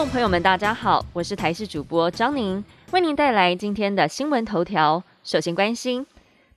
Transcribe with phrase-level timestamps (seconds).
[0.00, 5.04] 众朋友们，大家好，我是台视主播张宁，为您带来今天的新闻头条。
[5.22, 6.06] 首先关心，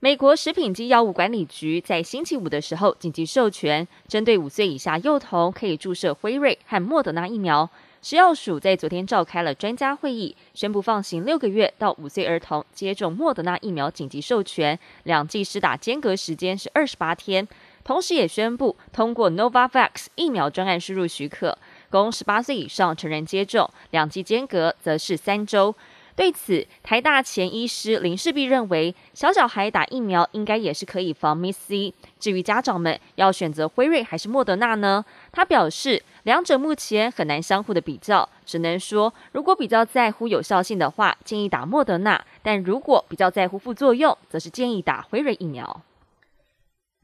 [0.00, 7.68] 美国食品及药物管理局在星期五的时候紧急授权，针对五岁以下幼童可以注射辉瑞和莫德纳疫苗。
[8.00, 17.46] 食药署在昨天召开了专家会议，宣布放行六个月到五岁儿童接种莫德纳疫苗紧急授权，两剂施打间隔时间是二十八天。
[17.82, 21.58] 同时也宣布通过 Novavax 疫苗专案输入许可。
[21.90, 25.74] 供十八岁以上成人接种，两剂间隔则是三周。
[26.16, 31.92] 对此，台大前医师林世璧认为，小小孩打疫苗应该也是可以防 Miss C。
[32.20, 35.04] 至于家长们要选择辉瑞还是莫德纳呢？
[35.32, 45.82] 他表示，两者目前很难相互的比较，只能说如果比较在乎有效性的话，建议打莫德纳；但如果比较在乎副作用，则是建议打辉瑞疫苗。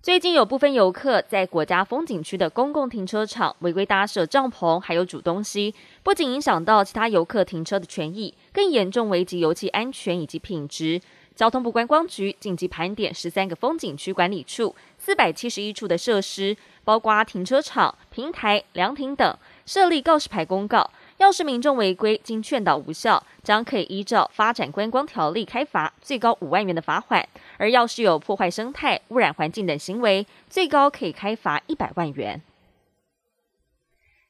[0.02, 11.02] 最近有部分游客在国家风景区的公共停车场违规搭设帐篷，还有煮东西，不仅影响到其他游客停车的权益，更严重危及油气安全以及品质。
[11.36, 20.90] 交通部观光局紧急盘点十三个风景区管理处四百七十一处的设施，包括停车场、平台、凉亭等，设立告示牌公告。
[21.20, 27.22] 要是民众违规，经劝导无效，将可以依照《发展观光条例》开罚，最高五万元的罚款；
[27.58, 32.40] 而要是有破坏生态、污染环境等行为，最高可以开罚一百万元。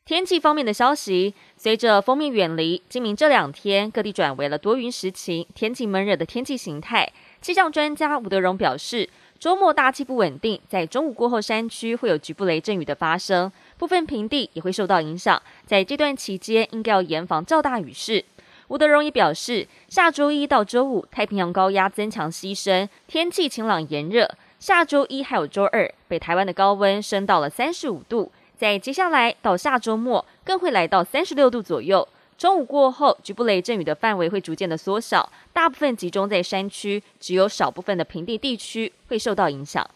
[0.04, 7.12] 天气方面的消息，随着封面远离，今明这两天各地转为了多云时晴、天气闷热的天气形态。
[7.40, 9.08] 气象专家吴德荣表示。
[9.40, 15.40] 周末大气不稳定，在中午过后，山区会有局部雷阵雨的发生，部分平地也会受到影响。
[15.64, 18.22] 在这段期间，应该要严防较大雨势。
[18.68, 24.30] 吴德荣也表示，下周一到周五，太平洋高压增强西伸，天气晴朗炎热。
[24.58, 32.06] 下周一还有周二，北台湾的高温升到了三十五度，在接下来到下周末，更会来到三十六度左右。
[32.40, 39.86] 中午过后，局部雷阵雨的范围会逐渐的缩小，大部分集中在山区，只有少部分的平地地区会受到影响。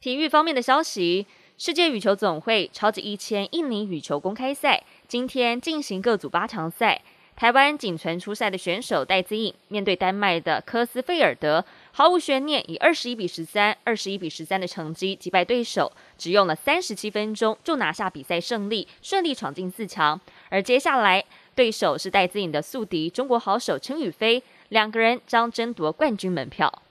[0.00, 1.24] 体育方面的消息，
[1.56, 7.00] 世界羽球总会超级一千印尼羽球公开赛今天进行各组八强赛。
[7.36, 20.20] 台湾仅存出赛的选手戴资颖面对丹麦的科斯菲尔德，毫无悬念以二十一比十三、二十一比十三的成绩击败对手，只用了三十七分钟就拿下比赛胜利，顺利闯进四强。
[20.48, 26.82] 而接下来对手是戴资颖的宿敌中国好手陈雨菲，两个人将争夺冠军门票。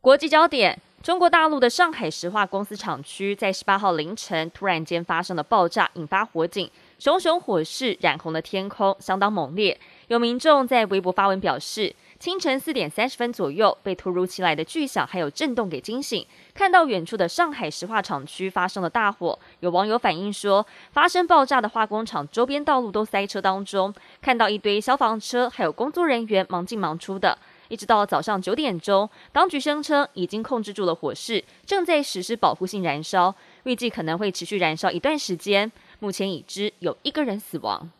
[0.00, 6.70] 国际焦点：中国大陆的上海石化公司厂区在十八号凌晨突然间发生了爆炸，引发火警。
[7.00, 9.80] 熊熊火势染红了天空，相当猛烈。
[10.08, 19.38] 有民众在微博发文表示，清晨四点三十分左右被突如其来的巨响还有震动给惊醒，看到远处的上海石化厂区发生了大火。
[19.60, 27.38] 有网友反映说，发生爆炸的化工厂周边道路都塞车当中，看到一堆消防车还有工作人员忙进忙出的。
[27.68, 33.32] 一直到早上九点钟，当局声称已经控制住了火势，正在实施保护性燃烧，
[33.62, 35.70] 预计可能会持续燃烧一段时间。
[36.00, 37.90] 目前已知有一个人死亡。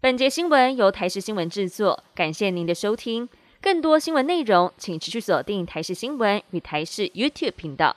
[0.00, 3.28] 本节新闻由台视新闻制作，感谢您的收听。
[3.62, 7.96] 更多新闻内容，请持续锁定台视新闻与台视 YouTube 频道。